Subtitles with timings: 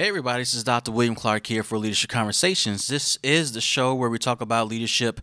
[0.00, 0.92] Hey, everybody, this is Dr.
[0.92, 2.86] William Clark here for Leadership Conversations.
[2.86, 5.20] This is the show where we talk about leadership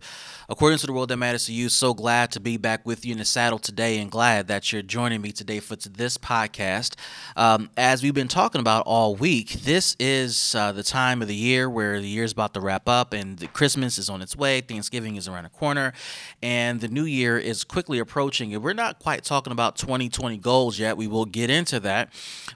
[0.48, 1.68] according to the world that matters to you.
[1.68, 4.82] So glad to be back with you in the saddle today and glad that you're
[4.82, 6.94] joining me today for this podcast.
[7.36, 11.34] Um, as we've been talking about all week, this is uh, the time of the
[11.34, 14.60] year where the year's about to wrap up and the Christmas is on its way,
[14.60, 15.92] Thanksgiving is around the corner,
[16.40, 18.54] and the new year is quickly approaching.
[18.54, 20.96] And we're not quite talking about 2020 goals yet.
[20.96, 22.12] We will get into that.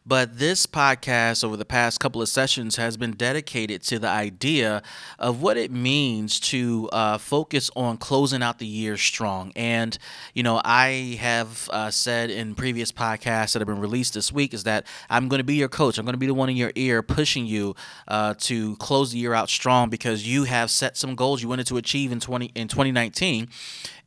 [0.06, 4.82] But this podcast over the past couple of sessions has been dedicated to the idea
[5.18, 9.52] of what it means to uh, focus on on closing out the year strong.
[9.54, 9.98] And,
[10.34, 14.54] you know, I have uh, said in previous podcasts that have been released this week
[14.54, 15.98] is that I'm going to be your coach.
[15.98, 17.76] I'm going to be the one in your ear pushing you
[18.08, 21.66] uh, to close the year out strong because you have set some goals you wanted
[21.66, 23.48] to achieve in 20 in 2019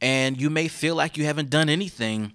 [0.02, 2.34] and you may feel like you haven't done anything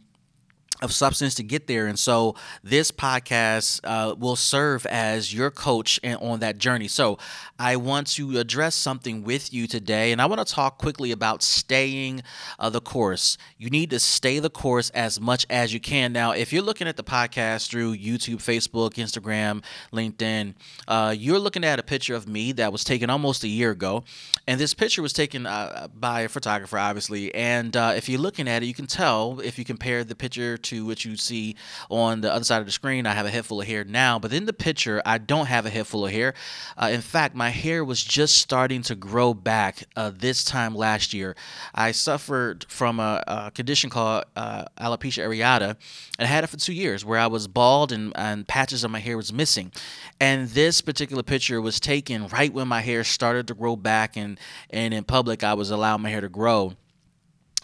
[0.82, 1.86] of substance to get there.
[1.86, 6.88] And so this podcast uh, will serve as your coach on that journey.
[6.88, 7.18] So
[7.58, 11.42] I want to address something with you today, and I want to talk quickly about
[11.42, 12.22] staying
[12.58, 13.36] uh, the course.
[13.58, 16.12] You need to stay the course as much as you can.
[16.12, 20.54] Now, if you're looking at the podcast through YouTube, Facebook, Instagram, LinkedIn,
[20.88, 24.04] uh, you're looking at a picture of me that was taken almost a year ago.
[24.46, 27.34] And this picture was taken uh, by a photographer, obviously.
[27.34, 30.56] And uh, if you're looking at it, you can tell if you compare the picture
[30.56, 31.56] to to what you see
[31.88, 33.06] on the other side of the screen.
[33.06, 35.66] I have a head full of hair now, but in the picture, I don't have
[35.66, 36.34] a head full of hair.
[36.76, 41.12] Uh, in fact, my hair was just starting to grow back uh, this time last
[41.12, 41.34] year.
[41.74, 45.76] I suffered from a, a condition called uh, alopecia areata,
[46.18, 48.90] and I had it for two years where I was bald and, and patches of
[48.90, 49.72] my hair was missing.
[50.20, 54.38] And this particular picture was taken right when my hair started to grow back, and,
[54.70, 56.74] and in public, I was allowing my hair to grow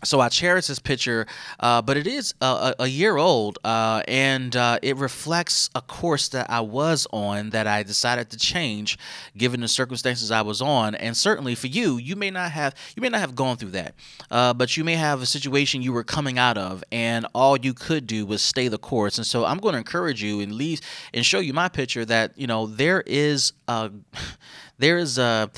[0.05, 1.27] so I cherish this picture,
[1.59, 6.29] uh, but it is a, a year old, uh, and uh, it reflects a course
[6.29, 8.99] that I was on that I decided to change,
[9.39, 10.95] given the circumstances I was on.
[10.97, 13.95] And certainly for you, you may not have you may not have gone through that,
[14.31, 17.73] uh, but you may have a situation you were coming out of, and all you
[17.73, 19.17] could do was stay the course.
[19.17, 20.83] And so I'm going to encourage you and leave
[21.15, 23.91] and show you my picture that you know there is a
[24.79, 25.51] there is a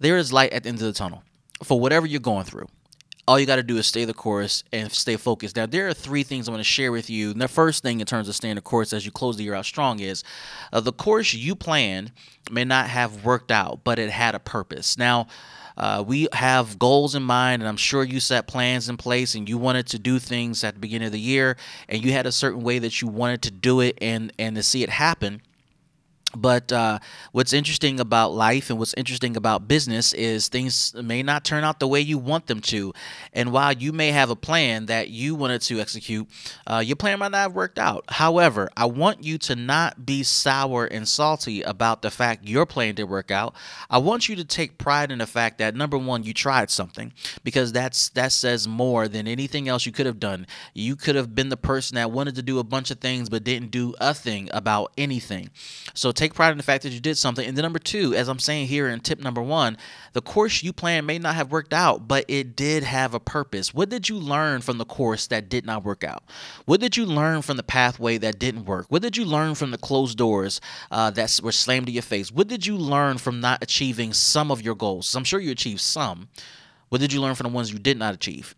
[0.00, 1.22] there is light at the end of the tunnel
[1.62, 2.66] for whatever you're going through
[3.28, 5.54] all you got to do is stay the course and stay focused.
[5.54, 7.32] Now, there are three things I want to share with you.
[7.32, 9.64] The first thing, in terms of staying the course as you close the year out
[9.64, 10.24] strong, is
[10.72, 12.10] uh, the course you planned
[12.50, 14.98] may not have worked out, but it had a purpose.
[14.98, 15.28] Now,
[15.76, 19.48] uh, we have goals in mind, and I'm sure you set plans in place and
[19.48, 21.56] you wanted to do things at the beginning of the year,
[21.88, 24.62] and you had a certain way that you wanted to do it and, and to
[24.62, 25.42] see it happen
[26.36, 26.98] but uh,
[27.32, 31.80] what's interesting about life and what's interesting about business is things may not turn out
[31.80, 32.92] the way you want them to.
[33.32, 36.28] And while you may have a plan that you wanted to execute,
[36.66, 38.04] uh, your plan might not have worked out.
[38.08, 42.94] However, I want you to not be sour and salty about the fact your plan
[42.94, 43.54] did work out.
[43.90, 47.12] I want you to take pride in the fact that number one, you tried something
[47.44, 50.46] because that's that says more than anything else you could have done.
[50.74, 53.44] You could have been the person that wanted to do a bunch of things but
[53.44, 55.50] didn't do a thing about anything.
[55.94, 57.46] So take pride in the fact that you did something.
[57.46, 59.76] And then number two, as I'm saying here in tip number one,
[60.12, 63.74] the course you planned may not have worked out, but it did have a purpose.
[63.74, 66.22] What did you learn from the course that did not work out?
[66.64, 68.86] What did you learn from the pathway that didn't work?
[68.88, 70.60] What did you learn from the closed doors
[70.90, 72.30] uh, that were slammed to your face?
[72.30, 75.14] What did you learn from not achieving some of your goals?
[75.16, 76.28] I'm sure you achieved some.
[76.88, 78.54] What did you learn from the ones you did not achieve?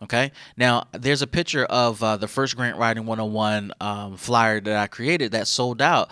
[0.00, 0.30] Okay.
[0.56, 4.86] Now, there's a picture of uh, the first Grant Writing 101 um, flyer that I
[4.86, 6.10] created that sold out.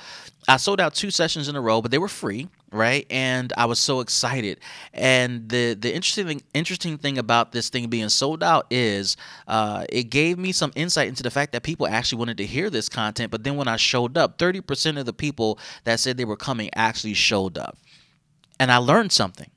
[0.48, 3.06] I sold out two sessions in a row, but they were free, right?
[3.10, 4.60] And I was so excited.
[4.92, 9.84] And the the interesting thing, interesting thing about this thing being sold out is uh,
[9.88, 12.88] it gave me some insight into the fact that people actually wanted to hear this
[12.88, 13.30] content.
[13.30, 16.70] But then when I showed up, 30% of the people that said they were coming
[16.74, 17.78] actually showed up,
[18.58, 19.50] and I learned something.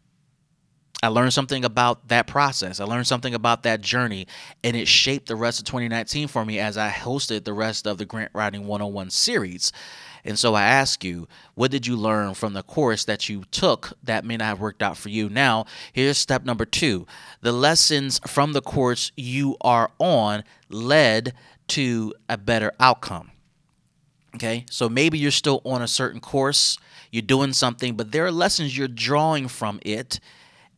[1.01, 2.81] I learned something about that process.
[2.81, 4.27] I learned something about that journey,
[4.63, 7.97] and it shaped the rest of 2019 for me as I hosted the rest of
[7.97, 9.71] the Grant Writing 101 series.
[10.25, 13.93] And so I ask you, what did you learn from the course that you took
[14.03, 15.29] that may not have worked out for you?
[15.29, 17.07] Now, here's step number two
[17.39, 21.33] the lessons from the course you are on led
[21.69, 23.31] to a better outcome.
[24.35, 26.77] Okay, so maybe you're still on a certain course,
[27.09, 30.19] you're doing something, but there are lessons you're drawing from it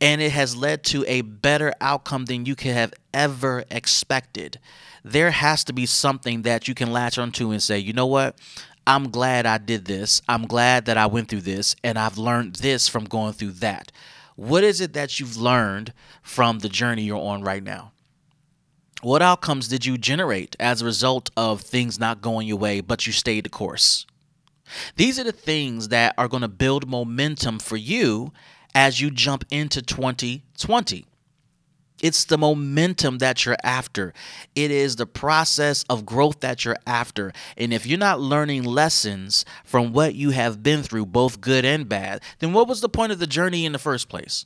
[0.02, 4.58] and it has led to a better outcome than you could have ever expected.
[5.04, 8.36] There has to be something that you can latch onto and say, you know what?
[8.84, 10.20] I'm glad I did this.
[10.28, 13.92] I'm glad that I went through this, and I've learned this from going through that.
[14.34, 17.92] What is it that you've learned from the journey you're on right now?
[19.02, 23.06] What outcomes did you generate as a result of things not going your way, but
[23.06, 24.04] you stayed the course?
[24.96, 28.32] These are the things that are going to build momentum for you
[28.74, 31.06] as you jump into 2020.
[32.02, 34.12] It's the momentum that you're after.
[34.56, 37.32] It is the process of growth that you're after.
[37.56, 41.88] And if you're not learning lessons from what you have been through, both good and
[41.88, 44.44] bad, then what was the point of the journey in the first place?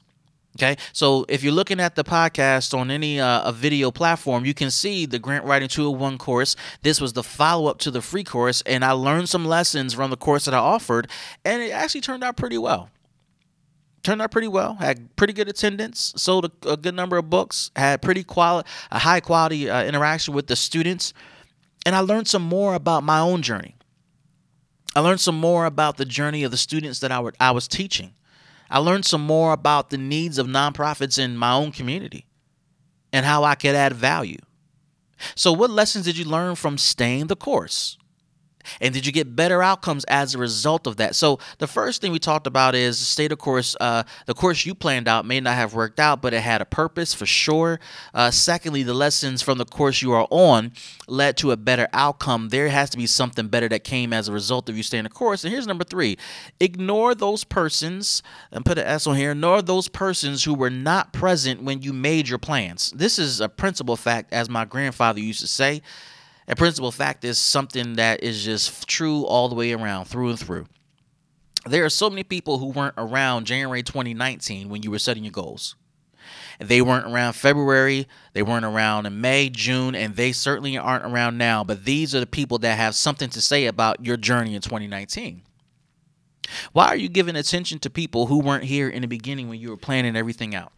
[0.56, 4.54] Okay, so if you're looking at the podcast on any uh, a video platform, you
[4.54, 6.56] can see the Grant Writing 201 course.
[6.80, 10.08] This was the follow up to the free course, and I learned some lessons from
[10.10, 11.10] the course that I offered,
[11.44, 12.88] and it actually turned out pretty well
[14.06, 14.74] turned out pretty well.
[14.76, 16.14] Had pretty good attendance.
[16.16, 17.70] Sold a, a good number of books.
[17.74, 21.12] Had pretty quality, a high quality uh, interaction with the students,
[21.84, 23.74] and I learned some more about my own journey.
[24.94, 28.14] I learned some more about the journey of the students that I, I was teaching.
[28.70, 32.26] I learned some more about the needs of nonprofits in my own community
[33.12, 34.38] and how I could add value.
[35.34, 37.98] So, what lessons did you learn from staying the course?
[38.80, 41.14] And did you get better outcomes as a result of that?
[41.16, 44.74] So the first thing we talked about is state of course, uh, the course you
[44.74, 47.80] planned out may not have worked out, but it had a purpose for sure.
[48.14, 50.72] Uh, secondly, the lessons from the course you are on
[51.08, 52.48] led to a better outcome.
[52.48, 55.10] There has to be something better that came as a result of you staying the
[55.10, 55.44] course.
[55.44, 56.16] And here's number three:
[56.60, 59.32] ignore those persons and put an S on here.
[59.32, 62.92] Ignore those persons who were not present when you made your plans.
[62.94, 65.82] This is a principal fact, as my grandfather used to say.
[66.48, 70.38] A principle fact is something that is just true all the way around, through and
[70.38, 70.66] through.
[71.64, 75.32] There are so many people who weren't around January 2019 when you were setting your
[75.32, 75.74] goals.
[76.60, 81.36] They weren't around February, they weren't around in May, June, and they certainly aren't around
[81.36, 81.64] now.
[81.64, 85.42] But these are the people that have something to say about your journey in 2019.
[86.72, 89.70] Why are you giving attention to people who weren't here in the beginning when you
[89.70, 90.72] were planning everything out?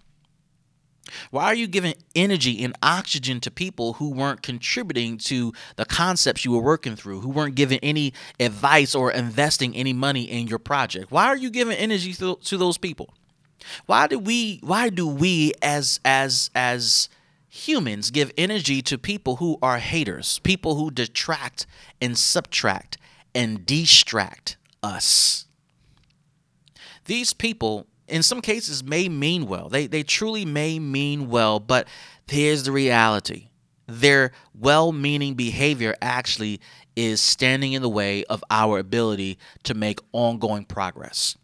[1.30, 6.44] Why are you giving energy and oxygen to people who weren't contributing to the concepts
[6.44, 10.58] you were working through, who weren't giving any advice or investing any money in your
[10.58, 11.10] project?
[11.10, 13.14] Why are you giving energy to, to those people?
[13.86, 17.08] Why do we why do we as as as
[17.48, 21.66] humans give energy to people who are haters, people who detract
[22.00, 22.98] and subtract
[23.34, 25.46] and distract us?
[27.06, 29.68] These people in some cases may mean well.
[29.68, 31.88] They they truly may mean well, but
[32.26, 33.48] here's the reality.
[33.86, 36.60] Their well-meaning behavior actually
[36.94, 41.36] is standing in the way of our ability to make ongoing progress.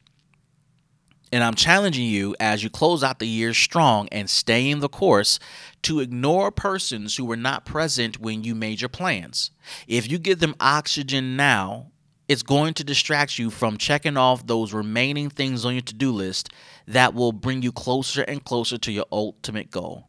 [1.32, 4.88] And I'm challenging you as you close out the year strong and stay in the
[4.88, 5.40] course
[5.82, 9.50] to ignore persons who were not present when you made your plans.
[9.88, 11.90] If you give them oxygen now,
[12.28, 16.10] it's going to distract you from checking off those remaining things on your to do
[16.10, 16.50] list
[16.86, 20.08] that will bring you closer and closer to your ultimate goal.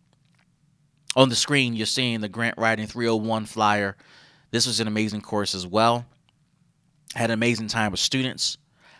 [1.15, 3.95] On the screen, you're seeing the Grant Writing 301 flyer.
[4.51, 6.05] This was an amazing course as well.
[7.15, 8.57] I had an amazing time with students.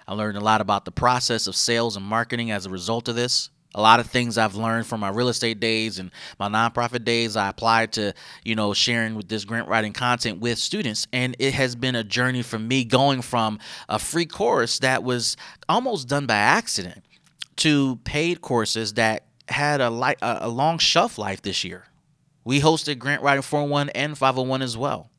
[0.07, 3.15] I learned a lot about the process of sales and marketing as a result of
[3.15, 7.03] this a lot of things I've learned from my real estate days and my nonprofit
[7.03, 8.13] days I applied to,
[8.43, 11.05] you know, sharing with this grant writing content with students.
[11.11, 15.35] And it has been a journey for me going from a free course that was
[15.67, 17.03] almost done by accident
[17.57, 21.83] to paid courses that had a, light, a long shelf life this year.
[22.45, 25.11] We hosted Grant Writing 401 and 501 as well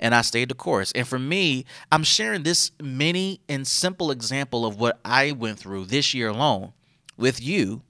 [0.00, 0.90] and I stayed the course.
[0.92, 5.84] And for me, I'm sharing this mini and simple example of what I went through
[5.84, 6.72] this year alone
[7.16, 7.82] with you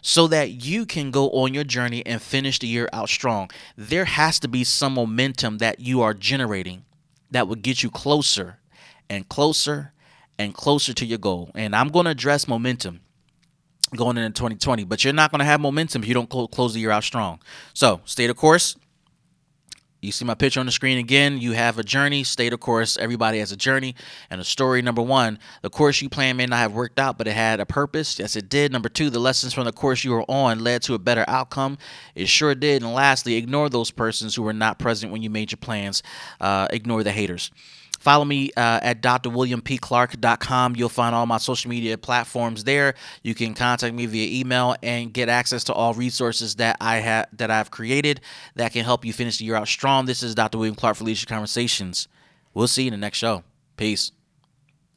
[0.00, 3.50] so that you can go on your journey and finish the year out strong.
[3.76, 6.84] There has to be some momentum that you are generating
[7.30, 8.58] that will get you closer
[9.10, 9.92] and closer
[10.38, 11.50] and closer to your goal.
[11.54, 13.00] And I'm going to address momentum
[13.96, 16.80] going into 2020, but you're not going to have momentum if you don't close the
[16.80, 17.40] year out strong.
[17.74, 18.76] So, stay the course.
[20.00, 21.38] You see my picture on the screen again.
[21.38, 22.96] You have a journey, state of course.
[22.96, 23.96] Everybody has a journey
[24.30, 24.80] and a story.
[24.80, 27.66] Number one, the course you plan may not have worked out, but it had a
[27.66, 28.16] purpose.
[28.16, 28.70] Yes, it did.
[28.70, 31.78] Number two, the lessons from the course you were on led to a better outcome.
[32.14, 32.82] It sure did.
[32.82, 36.04] And lastly, ignore those persons who were not present when you made your plans.
[36.40, 37.50] Uh, ignore the haters.
[37.98, 40.76] Follow me uh, at drwilliampclark.com.
[40.76, 42.94] You'll find all my social media platforms there.
[43.22, 47.26] You can contact me via email and get access to all resources that I have
[47.32, 48.20] that I've created
[48.54, 50.06] that can help you finish the year out strong.
[50.06, 50.58] This is Dr.
[50.58, 52.08] William Clark for Leadership Conversations.
[52.54, 53.44] We'll see you in the next show.
[53.76, 54.12] Peace.